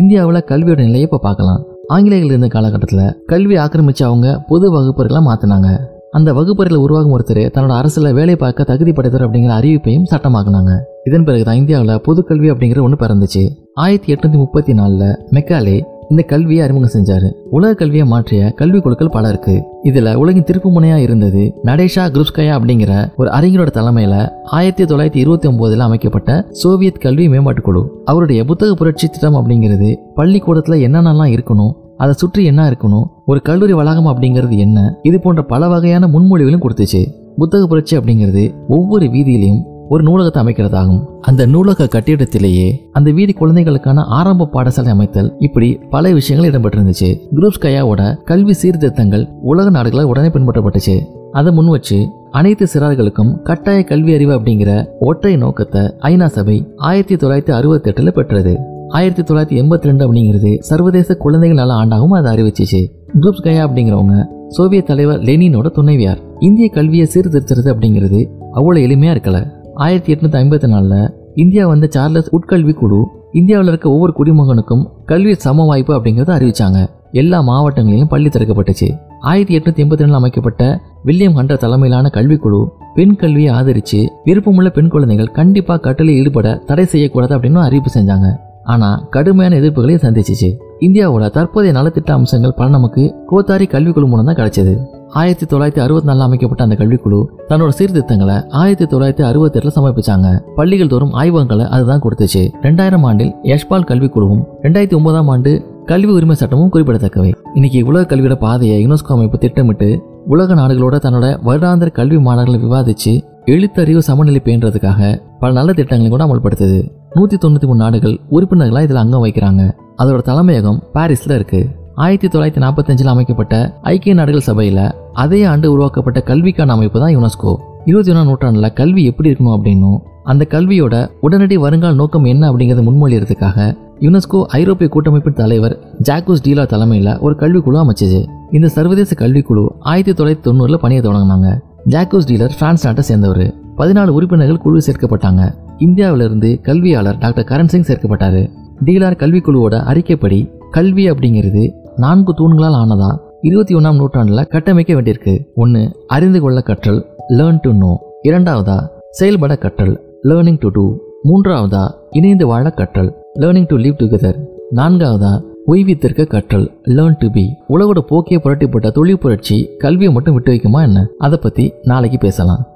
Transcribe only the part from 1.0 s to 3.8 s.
இப்போ பார்க்கலாம். ஆங்கிலேயர்கள் இருந்த காலகட்டத்தில் கல்வி